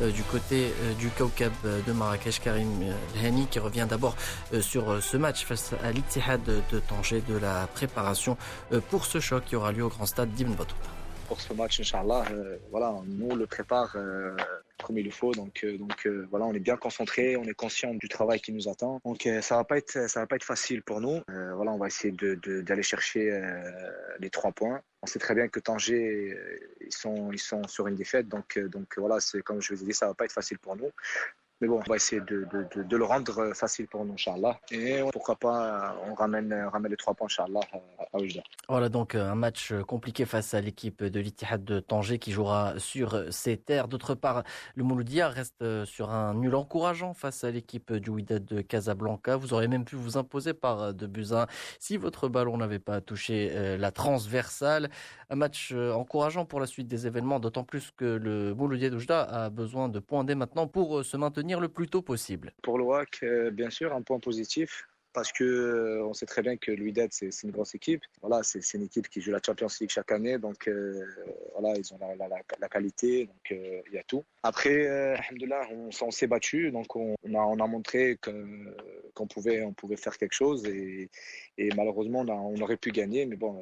[0.00, 1.52] du côté du Kaukab
[1.86, 2.40] de Marrakech.
[2.40, 2.66] Karim
[3.14, 4.16] Lehani qui revient d'abord
[4.60, 8.38] sur ce match face à l'Ittihad de Tanger de la préparation
[8.90, 10.54] pour ce choc qui aura lieu au grand stade d'Ibn
[11.28, 12.24] Pour ce match, Inch'Allah,
[12.70, 13.96] voilà, nous le prépare
[14.84, 15.32] comme il le faut.
[15.32, 19.00] Donc, donc voilà, on est bien concentré, on est conscient du travail qui nous attend.
[19.04, 21.22] Donc ça va pas être, ça va pas être facile pour nous.
[21.28, 23.40] voilà, on va essayer d'aller chercher
[24.18, 24.82] les trois points.
[25.00, 26.36] On sait très bien que Tanger,
[26.80, 28.28] ils sont, ils sont sur une défaite.
[28.28, 30.90] Donc, donc voilà, comme je vous ai dit, ça va pas être facile pour nous.
[31.62, 34.58] Mais bon, on va essayer de, le rendre facile pour nous, Inch'Allah.
[34.72, 36.52] Et pourquoi pas, on ramène,
[36.88, 37.60] les trois points, Inch'Allah,
[38.12, 38.42] à Oujda.
[38.68, 43.32] Voilà donc un match compliqué face à l'équipe de l'Ittihad de Tanger qui jouera sur
[43.32, 43.86] ses terres.
[43.86, 44.42] D'autre part,
[44.74, 49.36] le Mouloudia reste sur un nul encourageant face à l'équipe du Wydad de Casablanca.
[49.36, 51.32] Vous auriez même pu vous imposer par de buts
[51.78, 54.90] si votre ballon n'avait pas touché euh, la transversale.
[55.30, 59.22] Un match euh, encourageant pour la suite des événements, d'autant plus que le Mouloudia d'Oujda
[59.22, 62.52] a besoin de points dès maintenant pour euh, se maintenir le plus tôt possible.
[62.62, 66.40] Pour le WAC, euh, bien sûr, un point positif parce que euh, on sait très
[66.40, 68.00] bien que l'UIDED c'est une grosse équipe.
[68.22, 71.04] Voilà, c'est une équipe qui joue la Champions League chaque année, donc euh,
[71.52, 71.98] voilà, ils ont
[72.58, 74.24] la, qualité, donc il y a tout.
[74.42, 75.14] Après,
[75.70, 80.32] on, on s'est battu, donc on, a, on a montré qu'on pouvait, pouvait faire quelque
[80.32, 81.10] chose et,
[81.58, 83.60] et malheureusement on, on, aurait pu gagner, mais bon,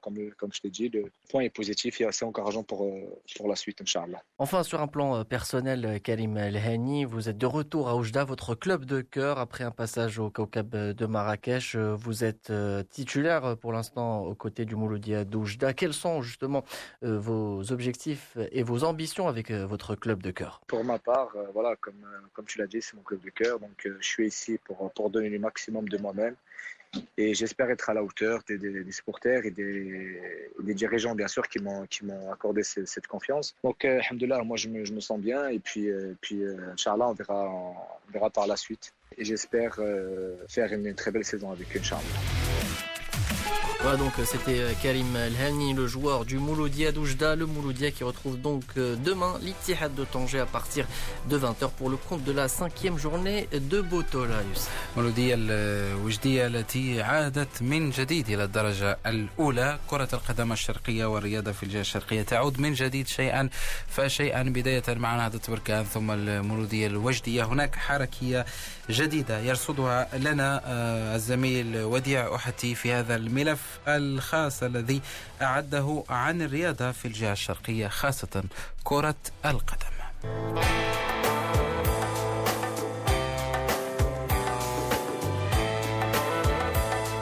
[0.00, 2.90] comme, comme je t'ai dit, le point est positif et assez encourageant pour,
[3.36, 4.22] pour la suite, Inch'Allah.
[4.38, 8.84] Enfin, sur un plan personnel, Karim Elhani, vous êtes de retour à Oujda, votre club
[8.84, 11.76] de cœur, après un passage au Kaukab de Marrakech.
[11.76, 12.52] Vous êtes
[12.90, 15.72] titulaire pour l'instant aux côtés du Mouloudia d'Oujda.
[15.72, 16.64] Quels sont justement
[17.02, 20.60] vos objectifs et vos ambitions avec votre club de cœur?
[20.66, 23.58] Pour ma part, voilà, comme, comme tu l'as dit, c'est mon club de cœur.
[23.60, 26.36] Donc je suis ici pour, pour donner le maximum de moi-même.
[27.16, 31.58] Et j'espère être à la hauteur des, des, supporters et des, dirigeants, bien sûr, qui
[31.60, 31.86] m'ont,
[32.32, 33.54] accordé cette, confiance.
[33.64, 34.00] Donc, euh,
[34.44, 35.48] moi, je me, sens bien.
[35.48, 37.12] Et puis, euh, puis euh, Inch'Allah, on
[38.12, 38.92] verra, par la suite.
[39.16, 42.02] Et j'espère euh, faire une, très belle saison avec Inch'Allah.
[43.88, 47.34] Voilà donc c'était Karim Elhani, le joueur du Mouloudia d'Oujda.
[47.36, 50.84] Le Mouloudia qui retrouve donc demain l'Ittihad de Tanger à partir
[51.30, 54.42] de 20h pour le compte de la cinquième journée de Botola.
[54.96, 61.80] مولودية الوجدية التي عادت من جديد إلى الدرجة الأولى كرة القدم الشرقية والرياضة في الجهة
[61.80, 63.48] الشرقية تعود من جديد شيئا
[63.88, 68.46] فشيئا بداية مع نهضة بركان ثم المولودية الوجدية هناك حركية
[68.90, 70.62] جديدة يرصدها لنا
[71.16, 75.00] الزميل وديع أحتي في هذا الملف الخاص الذي
[75.42, 78.44] أعده عن الرياضة في الجهة الشرقية خاصة
[78.84, 79.14] كرة
[79.46, 79.88] القدم.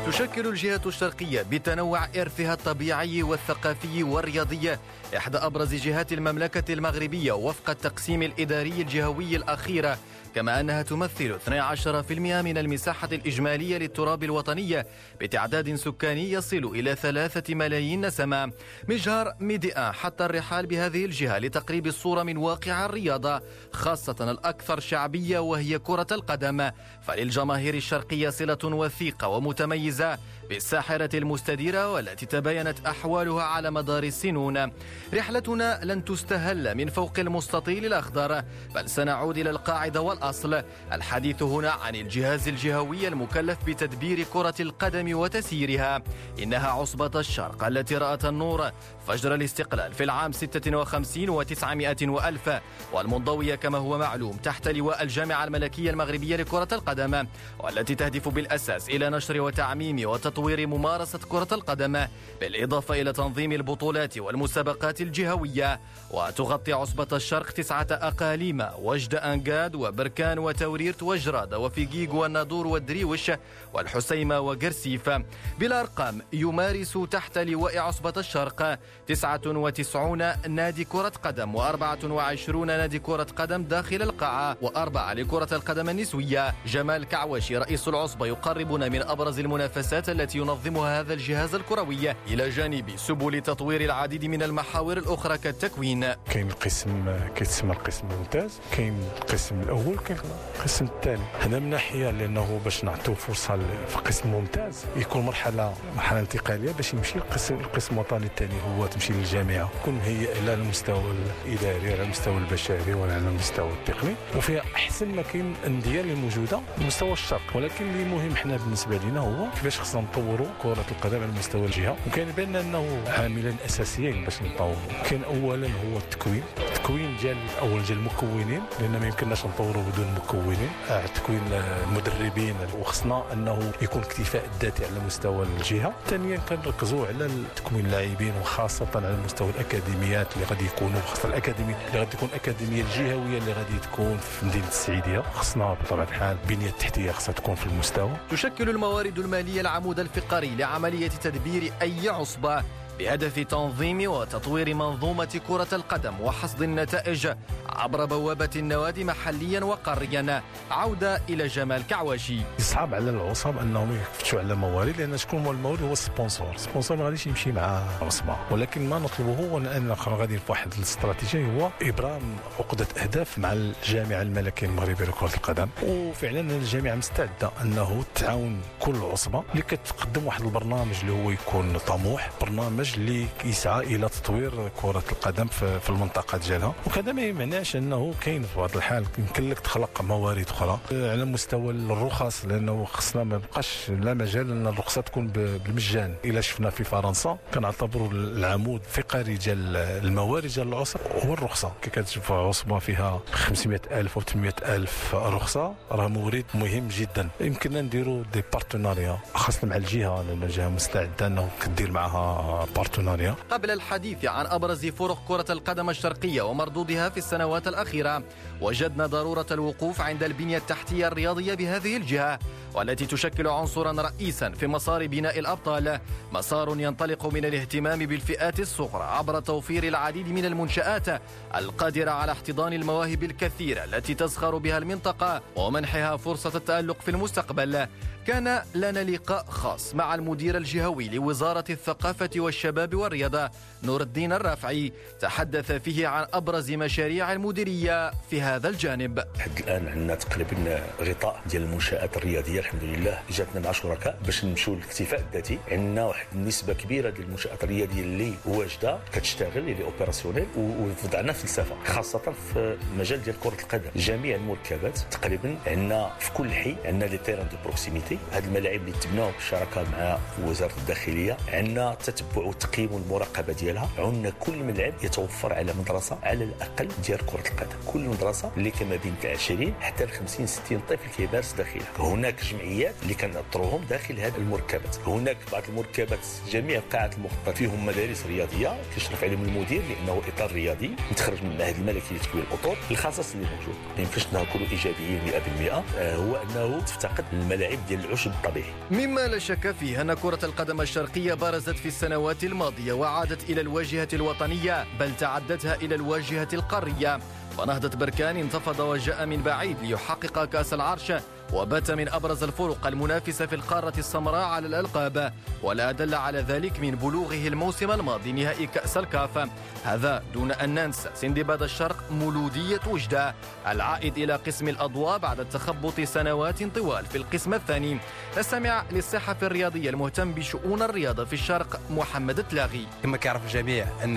[0.07, 4.77] تشكل الجهة الشرقية بتنوع إرثها الطبيعي والثقافي والرياضي
[5.17, 9.97] إحدى أبرز جهات المملكة المغربية وفق التقسيم الإداري الجهوي الأخير.
[10.37, 12.11] كما أنها تمثل 12%
[12.43, 14.85] من المساحة الإجمالية للتراب الوطني
[15.21, 18.53] بتعداد سكاني يصل إلى ثلاثة ملايين نسمة
[18.89, 23.41] مجهر ميديا حتى الرحال بهذه الجهة لتقريب الصورة من واقع الرياضة
[23.73, 26.71] خاصة الأكثر شعبية وهي كرة القدم.
[27.03, 34.73] فللجماهير الشرقية صلة وثيقة ومتميزة بالساحرة المستديرة والتي تباينت أحوالها على مدار السنون.
[35.15, 38.43] رحلتنا لن تستهل من فوق المستطيل الأخضر
[38.75, 40.63] بل سنعود إلى القاعدة والأصل.
[40.93, 46.03] الحديث هنا عن الجهاز الجهوي المكلف بتدبير كرة القدم وتسييرها.
[46.43, 48.71] إنها عصبة الشرق التي رأت النور
[49.07, 52.51] فجر الاستقلال في العام 56 و900 وألف.
[52.93, 57.27] والمنضوية كما هو معلوم تحت لواء الجامعة الملكية المغربية لكرة القدم
[57.59, 62.07] والتي تهدف بالأساس إلى نشر وتعميم وتطوير ممارسة كرة القدم
[62.41, 71.03] بالإضافة إلى تنظيم البطولات والمسابقات الجهوية وتغطي عصبة الشرق تسعة أقاليم وجد أنقاد وبركان وتوريرت
[71.03, 73.31] وجراد وفيجيج والنادور والدريوش
[73.75, 75.11] والحسيمة وقرسيف
[75.59, 80.19] بالأرقام يمارس تحت لواء عصبة الشرق 99
[80.49, 86.55] نادي كرة قدم و24 نادي كرة قدم داخل القاعة وأربعة لكرة القدم النسوية.
[86.67, 92.91] جمال كعوشي رئيس العصبة يقربنا من أبرز المنافسات التي ينظمها هذا الجهاز الكروي إلى جانب
[92.97, 96.15] سبل تطوير العديد من المحاور الأخرى كالتكوين.
[96.31, 100.19] كاين القسم كيتسمى القسم الممتاز كاين القسم الأول كاين
[100.57, 101.23] القسم الثاني.
[101.41, 103.57] هذا من ناحية لأنه باش نعطيو فرصة
[103.89, 109.13] في القسم الممتاز يكون مرحلة مرحلة انتقالية باش يمشي القسم القسم الوطني الثاني هو تمشي
[109.13, 109.71] للجامعة.
[109.83, 109.99] تكون
[110.45, 111.15] لا على المستوى
[111.47, 114.15] الإداري على المستوى البشري ولا على المستوى التقني.
[114.37, 117.41] وفيها أحسن ما كاين الانديه اللي موجوده على مستوى الشرق.
[117.55, 121.97] ولكن اللي مهم حنا بالنسبة لنا هو كيفاش خصنا نطوروا كرة القدم على مستوى الجهة.
[122.07, 124.77] وكان بان أنه عاملين اساسيين باش نطوروا.
[125.11, 126.43] كاين اولا هو التكوين.
[126.59, 130.71] التكوين ديال أول ديال المكونين لأن ما يمكنناش نطوروا بدون مكونين.
[130.91, 132.55] التكوين المدربين.
[132.79, 135.95] وخصنا أنه يكون اكتفاء الذاتي على مستوى الجهة.
[136.07, 141.01] ثانيا كنركزوا على تكوين اللاعبين وخاصة خاصه على مستوى الأكاديميات اللي غادي يكونوا.
[141.01, 145.21] خاصة الاكاديميه اللي غادي تكون الاكاديميه الجهوية اللي غادي تكون في مدينة السعيدية.
[145.21, 148.11] خصنا بطبيعة الحال البنيه التحتيه خصها تكون في المستوى.
[148.31, 152.65] تشكل الموارد المالية العمود الفقري لعملية تدبير أي عصبة.
[152.99, 157.29] بهدف تنظيم وتطوير منظومة كرة القدم وحصد النتائج
[157.69, 160.43] عبر بوابة النوادي محليا وقاريا.
[160.71, 162.41] عودة إلى جمال كعواشي.
[162.59, 166.55] يصعب على العصب أنهم يفتشوا على موارد لأن شكون هو المورد هو ال sponsor.
[166.55, 168.37] ال sponsor ما غاديش يمشي مع عصبة.
[168.51, 174.67] ولكن ما نطلبه هو أن غادي واحد الاستراتيجية هو إبرام عقدة أهداف مع الجامعة الملكية
[174.67, 175.69] المغربية لكرة القدم.
[175.83, 179.43] وفعلا الجامعة مستعدة أنه تعاون كل عصبة.
[179.53, 185.03] اللي كتقدم واحد البرنامج اللي هو يكون طموح برنامج برنامج اللي يسعى إلى تطوير كرة
[185.13, 186.75] القدم في المنطقة ديالها.
[186.87, 191.71] وكذا ما يمنعش أنه كاين في بعض الحال يمكن لك تخلق موارد أخرى على مستوى
[191.71, 196.15] الرخص لأنه خصنا ما بقاش لا مجال أن الرخصة تكون بالمجان.
[196.25, 201.73] إلا شفنا في فرنسا كنعتبروا العمود الفقري ديال الموارد ديال العصب هو الرخصة.
[201.83, 207.29] كي كتشوف عصبة فيها 500 ألف و 800 ألف رخصة راه مورد مهم جدا.
[207.41, 213.71] يمكننا نديروا des partenariats خاصة مع الجهة لأن الجهة مستعدة أنه كدير معها partenariat قبل
[213.71, 218.23] الحديث عن أبرز فرق كرة القدم الشرقية ومردودها في السنوات الأخيرة
[218.61, 222.39] وجدنا ضرورة الوقوف عند البنية التحتية الرياضية بهذه الجهة
[222.75, 226.01] والتي تشكل عنصرا رئيسا في مسار بناء الأبطال
[226.33, 231.23] مسار ينطلق من الاهتمام بالفئات الصغرى عبر توفير العديد من المنشآت
[231.55, 237.87] القادرة على احتضان المواهب الكثيرة التي تزخر بها المنطقة ومنحها فرصة التألق في المستقبل.
[238.27, 243.51] كان لنا لقاء خاص مع المدير الجهوي لوزارة الثقافة والشباب والرياضة
[243.85, 249.19] نور الدين الرافعي تحدث فيه عن أبرز مشاريع المديرية في هذا الجانب.
[249.39, 253.23] حد الآن عندنا تقريبا غطاء ديال المنشآت الرياضية الحمد لله.
[253.31, 255.59] جاتنا مع شركاء باش نمشوا للاكتفاء الذاتي.
[255.71, 262.19] عندنا واحد النسبة كبيرة ديال المنشآت الرياضية اللي واجدة كتشتغل اللي opérationnel ووضعنا فلسفة خاصة
[262.19, 263.91] في المجال ديال كرة القدم.
[263.97, 268.93] جميع المركبات تقريبا عندنا في كل حي عندنا les terrains de proximité هذه الملاعب اللي
[268.93, 273.89] تبناو بالشراكه مع وزارة الداخلية عندنا تتبع والتقييم والمراقبه ديالها.
[273.99, 277.77] عندنا كل ملعب يتوفر على مدرسة على الأقل ديال كرة القدم.
[277.87, 281.87] كل مدرسة اللي كما بين 20 حتى ل 50 60 طفل كيمارس داخلها.
[281.99, 284.97] هناك جمعيات اللي كنأطروهم داخل هذه المركبات.
[285.07, 288.77] هناك بعض المركبات جميع قاعات المخطط فيهم مدارس رياضية.
[288.95, 290.91] كيشرف عليهم المدير لأنه إطار رياضي.
[291.11, 293.75] متخرج من المعهد الملكي لتكوين الاطر الخصائص اللي موجود.
[293.97, 298.73] ما يمكنش نكونوا إيجابيين 100% آه، هو أنه تفتقد الملاعب ديال العشب الطبيعي.
[298.91, 304.09] مما لا شك فيه أن كرة القدم الشرقية برزت في السنوات الماضية وعادت إلى الواجهة
[304.13, 307.19] الوطنية بل تعدتها إلى الواجهة القارية.
[307.59, 311.13] فنهضة بركان انتفض وجاء من بعيد ليحقق كأس العرش
[311.53, 315.33] وبات من أبرز الفرق المنافسة في القارة السمراء على الألقاب
[315.63, 319.49] ولا دل على ذلك من بلوغه الموسم الماضي نهائي كأس الكاف.
[319.85, 323.35] هذا دون أن ننسى سندباد الشرق مولودية وجدة
[323.67, 327.99] العائد إلى قسم الأضواء بعد التخبط سنوات طوال في القسم الثاني.
[328.39, 332.87] نستمع للصحفي الرياضي المهتم بشؤون الرياضة في الشرق محمد التلاغي.
[333.03, 334.17] كما كيعرف الجميع أن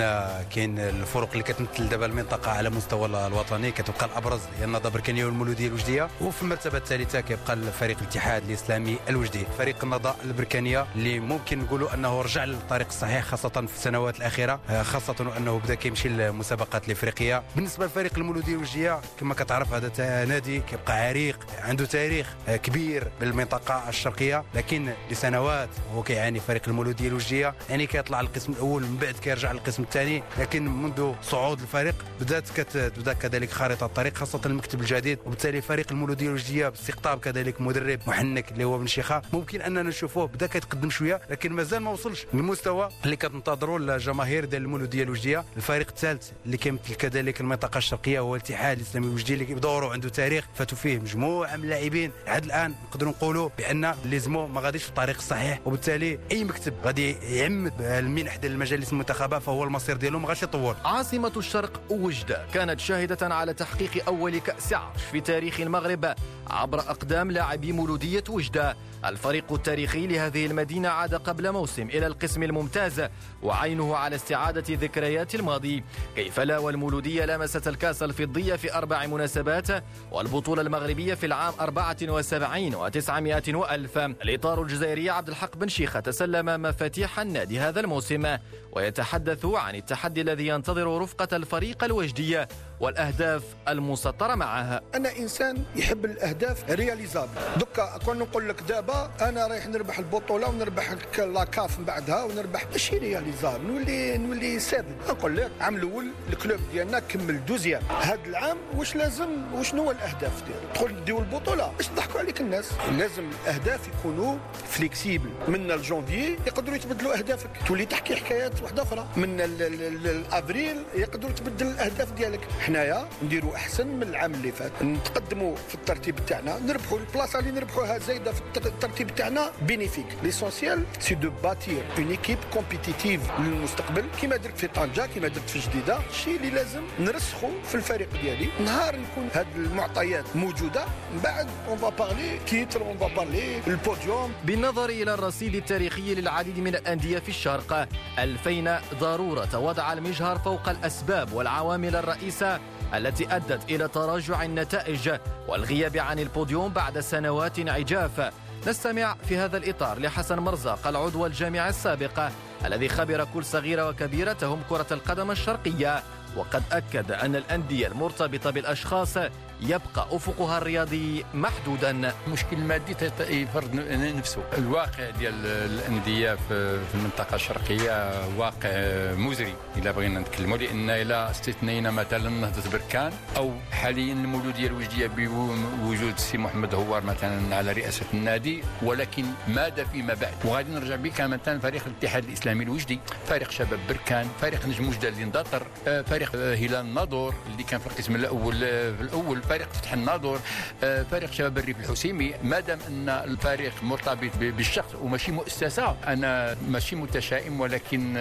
[0.56, 5.68] كاين الفرق اللي كتمثل دابا المنطقة على مستوى الوطني كتبقى الأبرز هي النهضة بركانية والمولودية
[5.68, 9.46] الوجدية وفي المرتبة الثالثة كيبقى الفريق الاتحاد الإسلامي الوجدي.
[9.58, 14.60] فريق النهضة البركانية اللي ممكن نقولوا أنه رجع للطريق الصحيح خاصة في السنوات الأخيرة.
[14.84, 17.44] خاصة أنه بدأ كيمشي للمسابقات الإفريقية.
[17.56, 24.44] بالنسبة لفريق المولوديه الوجديه كما كتعرف هذا نادي كيبقى عريق عنده تاريخ كبير بالمنطقة الشرقية.
[24.56, 29.84] لكن لسنوات هو كيعاني فريق المولوديه الوجديه يعني كيطلع القسم الأول من بعد كيرجع للقسم
[29.84, 30.24] الثاني.
[30.40, 35.20] لكن منذ صعود الفريق بدأت كتبدا كذلك خارطة الطريق خاصة المكتب الجديد.
[35.26, 39.22] وبالتالي فريق المولوديه الوجديه باستقطاب كذلك مدرب محنك اللي هو بن شيخة.
[39.34, 44.62] ممكن أننا نشوفوه بدا كيتقدم شوية لكن مازال ما وصلش للمستوى اللي كتنتظروا الجماهير ديال
[44.62, 45.44] المولوديه الوجدية.
[45.58, 50.46] الفريق الثالث اللي كيمثل كذلك المنطقة الشرقية هو الاتحاد الإسلامي الوجدي اللي بدوره عنده تاريخ
[50.56, 52.12] فاتوا فيه مجموعة من اللاعبين.
[52.28, 57.12] عاد الآن نقدروا نقولوا بأن ليزمو ما غاديش في الطريق الصحيح وبالتالي أي مكتب غادي
[57.12, 60.76] يعمد المنح ديال المجالس المنتخبة فهو المصير ديالو ما غاديش يطول.
[60.86, 66.16] عاصمة الشرق وجدة كانت شاهدة على تحقيق أول كأس عرش في تاريخ المغرب
[66.48, 68.76] عبر أقدام لاعبي مولودية وجدة.
[69.06, 73.02] الفريق التاريخي لهذه المدينة عاد قبل موسم إلى القسم الممتاز
[73.44, 75.84] وعينه على استعادة ذكريات الماضي.
[76.16, 79.68] كيف لا والمولودية لمست الكاس الفضية في أربع مناسبات
[80.12, 83.98] والبطولة المغربية في العام 74 و900 وألف.
[83.98, 88.38] الإطار الجزائري عبد الحق بن شيخة تسلم مفاتيح النادي هذا الموسم
[88.72, 92.48] ويتحدث عن التحدي الذي ينتظر رفقة الفريق الوجدية
[92.80, 98.89] والأهداف المسطرة معها أنا إنسان يحب الأهداف réalisables دوكا كون نقول لك دابا
[99.22, 104.96] أنا رايح نربح البطولة ونربح la CAF من بعدها ونربح ماشي réalisable نولي نولي سادل
[105.10, 107.82] نقول لك العام الأول ال club ديالنا كمل deuxième.
[108.02, 111.72] هذا العام واش لازم وشنو الأهداف ديالو؟ تدخل نديو البطولة.
[111.78, 112.72] باش يضحكوا عليك الناس.
[112.98, 114.38] لازم الأهداف يكونوا
[114.70, 117.50] flexibles من الجونفي يقدروا يتبدلوا أهدافك.
[117.68, 119.08] تولي تحكي حكايات واحدة أخرى.
[119.18, 122.48] من الافريل يقدروا تبدل الأهداف ديالك.
[122.60, 124.84] حنايا نديروا أحسن من العام اللي فات.
[124.84, 126.60] نتقدموا في الترتيب تاعنا.
[126.60, 128.42] نربحوا البلاصة اللي نربحوها زايدة في
[128.84, 130.06] الترتيب تاعنا bénéfique.
[130.24, 134.06] l'essentiel c'est de bâtir une équipe compétitive للمستقبل.
[134.22, 138.50] كما درت في طنجة كما درت في جديدة الشيء اللي لازم نرسخوا في الفريق ديالي.
[138.66, 143.77] نهار يكون هذه المعطيات موجودة من بعد on va parler titre on va parler ال
[143.77, 147.88] podium بالنظر إلى الرصيد التاريخي للعديد من الأندية في الشرق
[148.20, 152.60] ألفينا ضرورة وضع المجهر فوق الأسباب والعوامل الرئيسة
[152.94, 155.12] التي أدت إلى تراجع النتائج
[155.48, 158.32] والغياب عن البوديوم بعد سنوات عجاف
[158.68, 162.30] نستمع في هذا الإطار لحسن مرزاق العضو الجامعي السابق
[162.66, 166.04] الذي خبر كل صغيرة وكبيرة تهم كرة القدم الشرقية
[166.38, 169.18] وقد أكد أن الأندية المرتبطة بالأشخاص
[169.62, 172.14] يبقى أفقها الرياضي محدودا.
[172.28, 174.42] المشكل المادي يفرض نفسه.
[174.58, 178.70] الواقع ديال الأندية في المنطقة الشرقية واقع
[179.14, 186.14] مزري إذا بغينا نتكلموا لأن إلى استثنينا مثلا نهضة بركان أو حاليا المولودية الوجدية بوجود
[186.14, 191.60] السي محمد هوار مثلا على رئاسة النادي ولكن ماذا فيما بعد؟ وغادي نرجع بك مثلا
[191.60, 197.34] فريق الاتحاد الإسلامي الوجدي فريق شباب بركان فريق نجم وجدة اللي اندطر فريق هلال الناظور
[197.52, 199.42] اللي كان في القسم الأول في الأول.
[199.50, 200.40] فريق فتح الناظور
[200.84, 202.34] آه، فريق شباب الريف الحسيمي.
[202.44, 208.14] ما دام أن الفريق مرتبط بالشخص وماشي مؤسسة أنا ماشي متشائم ولكن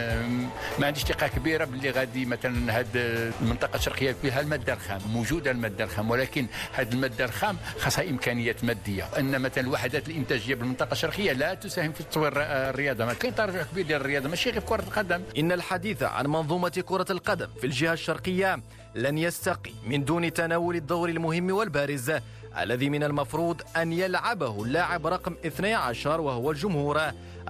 [0.79, 5.85] ما عنديش ثقة كبيرة باللي غادي مثلا هذه المنطقة الشرقية فيها المادة الخام موجودة المادة
[5.85, 9.09] الخام ولكن هذه المادة الخام خاصها إمكانيات مادية.
[9.19, 13.05] أن مثلا الوحدات الإنتاجية بالمنطقة الشرقية لا تساهم في تطوير الرياضة.
[13.05, 15.23] ما كاين تراجع كبير ديال الرياضة ماشي غير في كرة القدم.
[15.39, 18.61] إن الحديث عن منظومة كرة القدم في الجهة الشرقية
[18.99, 22.13] لن يستقي من دون تناول الدور المهم والبارز
[22.59, 27.01] الذي من المفروض أن يلعبه اللاعب رقم 12 وهو الجمهور.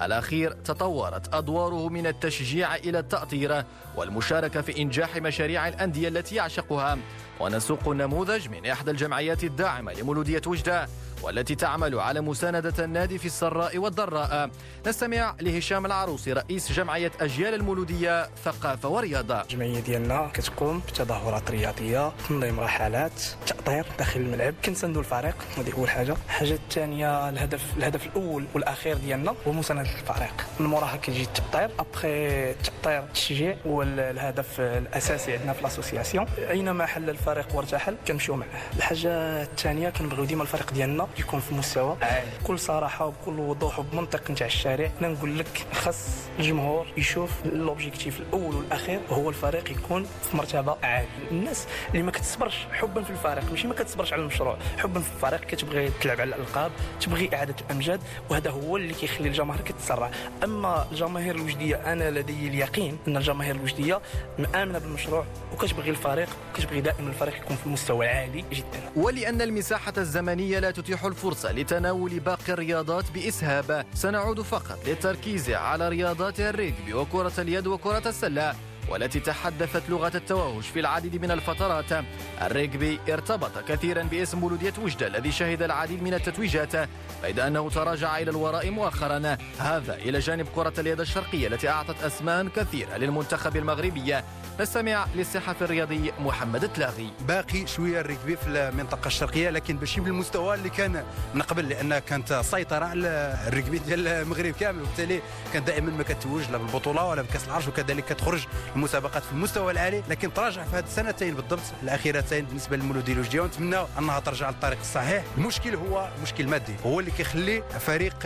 [0.03, 3.64] الأخير تطورت أدواره من التشجيع إلى التأطير
[3.96, 6.99] والمشاركة في إنجاح مشاريع الأندية التي يعشقها.
[7.40, 10.88] ونسوق نموذج من إحدى الجمعيات الداعمة لمولودية وجدة.
[11.22, 14.50] والتي تعمل على مساندة النادي في السراء والضراء.
[14.86, 19.40] نستمع لهشام العروسي رئيس جمعية أجيال المولودية ثقافة ورياضة.
[19.42, 24.54] الجمعية ديالنا كتقوم بتظاهرات رياضية تنظيم رحلات تأطير داخل الملعب.
[24.64, 26.16] كنساندوا الفريق هذه أول حاجة.
[26.26, 30.46] الحاجة الثانية الهدف الهدف الأول والأخير ديالنا هو مساندة الفريق.
[30.60, 37.10] من موراها كيجي التأطير أبخي التأطير التشجيع هو الهدف الأساسي عندنا في الأسوسياسيون أينما حل
[37.10, 39.08] الفريق وارتحل كنمشيو معاه الحاجة
[39.42, 41.96] الثانية كنبغيو ديما الفريق ديالنا يكون في مستوى.
[42.42, 46.06] بكل صراحة وبكل وضوح وبمنطق نتاع الشارع أنا نقول لك خاص
[46.38, 51.09] الجمهور يشوف لوبجيكتيف الأول والأخير وهو الفريق يكون في مرتبة عالية.
[51.30, 55.40] الناس اللي ما كتصبرش حبا في الفريق ماشي ما كتصبرش على المشروع حبا في الفريق
[55.40, 58.00] كتبغي تلعب على الألقاب تبغي إعادة الأمجاد
[58.30, 60.11] وهذا هو اللي كيخلي الجماهير كتسرع.
[60.44, 64.00] أما الجماهير الوجدية أنا لدي اليقين أن الجماهير الوجدية
[64.38, 68.80] مآمنة بالمشروع وكتبغي الفريق وكتبغي دائما الفريق يكون في مستوى عالي جدا.
[68.96, 73.86] ولأن المساحة الزمنية لا تتيح الفرصة لتناول باقي الرياضات بإسهاب.
[73.94, 78.55] سنعود فقط للتركيز على رياضات الريغبي وكرة اليد وكرة السلة
[78.90, 82.05] والتي تحدثت لغة التوهج في العديد من الفترات.
[82.42, 86.88] الريغبي ارتبط كثيرا باسم مولودية وجدة الذي شهد العديد من التتويجات
[87.22, 89.36] بيد أنه تراجع إلى الوراء مؤخرا.
[89.59, 94.16] هذا إلى جانب كرة اليد الشرقية التي أعطت أسمان كثيرة للمنتخب المغربي.
[94.61, 97.11] نستمع للصحفي الرياضي محمد تلاغي.
[97.28, 101.04] باقي شوية الركبي في المنطقة الشرقية لكن ماشي بالمستوى اللي كان
[101.34, 106.42] من قبل لأن كانت سيطرة على الركبي ديال المغرب كامل وبالتالي كان دائما ما كتوج
[106.50, 108.46] لا بالبطولة ولا بكأس العرش وكذلك كتخرج
[108.76, 113.76] المسابقات في المستوى العالي لكن تراجع في هذه السنتين بالضبط الأخيرتين بالنسبة للمولودي الوجديه ونتمنى
[113.98, 115.24] أنها ترجع للطريق الصحيح.
[115.38, 118.22] المشكل هو مشكل مادي هو اللي كيخلي فريق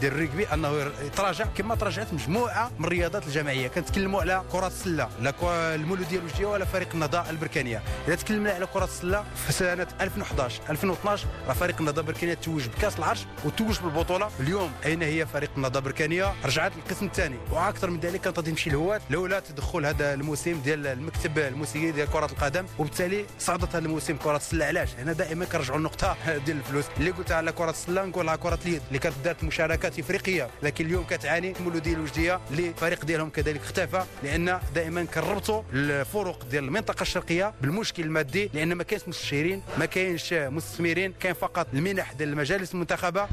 [0.00, 3.68] ديال الركبي أنه يتراجع كما تراجعت مجموعة من الرياضات الجماعية.
[3.68, 5.08] كنتكلموا على كرة السلة
[5.50, 7.82] المولوديه الوجديه ولا فريق النضاء البركانية.
[8.08, 12.98] إذا تكلمنا على كرة السلة في سنة 2011 2012 راه فريق النضاء البركانية توج بكأس
[12.98, 14.30] العرش وتوج بالبطولة.
[14.40, 17.36] اليوم أين هي فريق النضاء البركانية؟ رجعت للقسم الثاني.
[17.52, 22.26] وأكثر من ذلك كانت تمشي الهوات لولا تدخل هذا الموسم ديال المكتب الموسيقي ديال كرة
[22.26, 22.66] القدم.
[22.78, 24.64] وبالتالي صعدت هذا الموسم كرة السلة.
[24.64, 26.16] علاش؟ هنا دائما كنرجعوا النقطه
[26.46, 26.84] ديال الفلوس.
[26.98, 31.04] اللي قلت على كرة السلة نقولها كرة اليد اللي كانت دارت مشاركات إفريقية لكن اليوم
[31.04, 37.02] كتعاني المولودية الوجديه اللي الفريق ديالهم كذلك اختفى لأن دائما كنربط نربطوا الفروق ديال المنطقة
[37.02, 42.74] الشرقية بالمشكل المادي لأن ما كاينش مستشيرين ما كاينش مستثمرين كاين فقط المنح ديال المجالس
[42.74, 43.28] المنتخبة.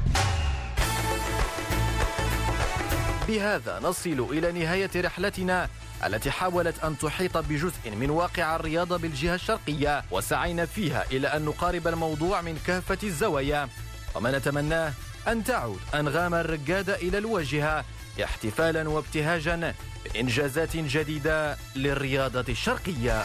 [3.28, 5.68] بهذا نصل إلى نهاية رحلتنا
[6.06, 11.88] التي حاولت أن تحيط بجزء من واقع الرياضة بالجهة الشرقية وسعينا فيها إلى أن نقارب
[11.88, 13.68] الموضوع من كافة الزوايا.
[14.14, 14.92] وما نتمناه
[15.28, 17.84] أن تعود أنغام الرقادة إلى الواجهة.
[18.22, 23.24] احتفالا وابتهاجا بإنجازات جديدة للرياضة الشرقية.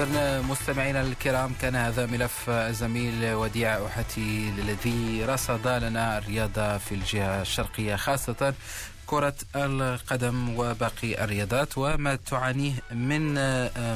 [0.00, 7.42] إذا مستمعينا الكرام كان هذا ملف الزميل وديع أحتي الذي رصد لنا الرياضة في الجهة
[7.42, 8.54] الشرقية خاصة
[9.10, 13.34] كرة القدم وباقي الرياضات وما تعانيه من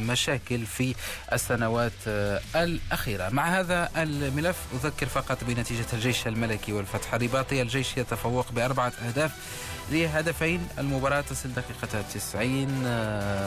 [0.06, 0.94] مشاكل في
[1.32, 1.92] السنوات
[2.56, 3.28] الأخيرة.
[3.28, 7.62] مع هذا الملف أذكر فقط بنتيجة الجيش الملكي والفتح الرباطي.
[7.62, 9.32] الجيش يتفوق بأربعة أهداف
[9.90, 12.86] لهدفين المباراة تصل دقيقة 90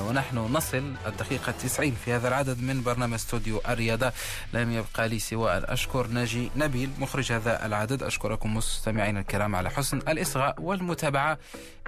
[0.07, 4.11] ونحن نصل الدقيقة 90 في هذا العدد من برنامج استوديو الرياضة.
[4.53, 8.03] لم يبقى لي سوى أن أشكر ناجي نبيل مخرج هذا العدد.
[8.03, 11.37] أشكركم مستمعينا الكرام على حسن الإصغاء والمتابعة.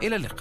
[0.03, 0.37] إلى اللقاء.